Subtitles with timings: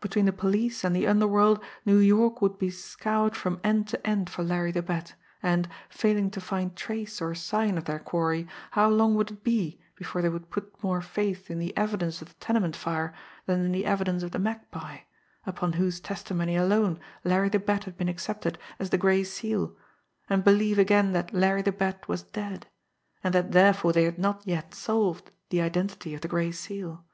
[0.00, 4.28] Between the police and the underworld New York would be scoured from end to end
[4.28, 8.88] for Larry the Bat; and, failing to find trace or sign of their quarry, how
[8.90, 12.34] long would it be before they would put more faith in the evidence of the
[12.44, 13.14] tenement fire
[13.46, 15.02] than in the evidence of the Magpie,
[15.46, 19.76] upon whose testimony alone Larry the Bat had been accepted as the Gray Seal,
[20.28, 22.66] and believe again that Larry the Bat was dead,
[23.22, 27.04] and that therefore they had not yet solved the identity of the Gray Seal!